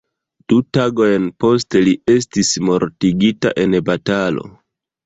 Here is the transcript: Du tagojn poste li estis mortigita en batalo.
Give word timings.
Du 0.53 0.57
tagojn 0.77 1.27
poste 1.45 1.83
li 1.89 1.95
estis 2.17 2.51
mortigita 2.71 3.57
en 3.67 3.81
batalo. 3.93 4.53